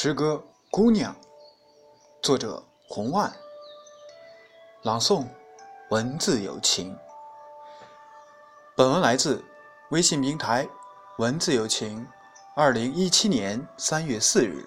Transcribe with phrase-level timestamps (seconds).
[0.00, 0.34] 诗歌
[0.70, 1.12] 《姑娘》，
[2.22, 3.36] 作者洪万，
[4.84, 5.26] 朗诵
[5.90, 6.96] 文字有情。
[8.76, 9.44] 本文来自
[9.90, 10.68] 微信平台
[11.18, 12.06] “文字有情”，
[12.54, 14.64] 二零一七年三月四日。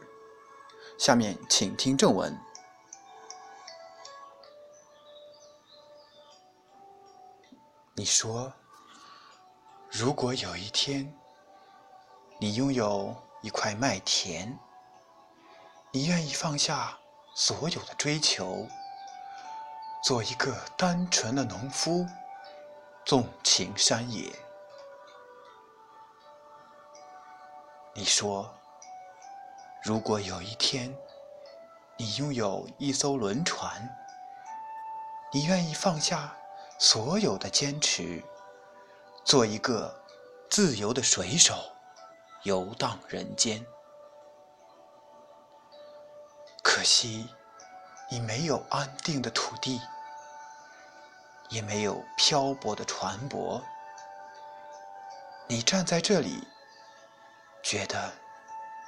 [1.00, 2.38] 下面请听正文。
[7.96, 8.52] 你说，
[9.90, 11.18] 如果有一天，
[12.38, 14.60] 你拥有一块麦田。
[15.94, 16.98] 你愿意放下
[17.36, 18.66] 所有的追求，
[20.02, 22.08] 做一个单纯的农夫，
[23.04, 24.32] 纵情山野。
[27.94, 28.50] 你说，
[29.84, 30.96] 如果有一天
[31.98, 33.94] 你拥有一艘轮船，
[35.34, 36.34] 你愿意放下
[36.80, 38.24] 所有的坚持，
[39.26, 40.02] 做一个
[40.50, 41.54] 自由的水手，
[42.44, 43.62] 游荡人间。
[46.74, 47.28] 可惜，
[48.10, 49.82] 你没有安定的土地，
[51.50, 53.62] 也没有漂泊的船舶。
[55.48, 56.48] 你站在这里，
[57.62, 58.14] 觉得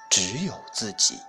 [0.09, 1.19] 只有自己。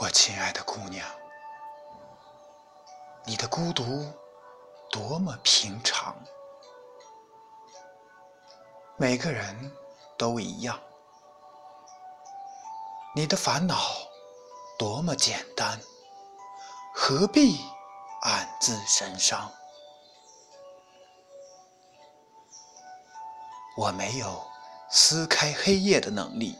[0.00, 1.08] 我亲爱的姑娘，
[3.24, 4.12] 你的孤独
[4.90, 6.16] 多么平常，
[8.96, 9.72] 每个人
[10.18, 10.76] 都一样。
[13.14, 13.76] 你的烦恼
[14.78, 15.78] 多么简单，
[16.94, 17.60] 何必
[18.22, 19.52] 暗自神伤？
[23.76, 24.42] 我没有
[24.90, 26.56] 撕开黑夜的能力，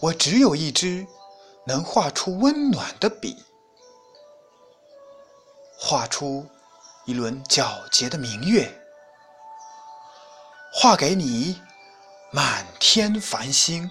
[0.00, 1.06] 我只有一支
[1.66, 3.44] 能画出温暖的笔，
[5.78, 6.48] 画出
[7.04, 8.76] 一轮皎洁的明月，
[10.72, 11.62] 画给你
[12.32, 13.88] 满天繁星。